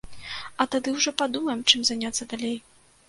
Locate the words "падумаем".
1.23-1.61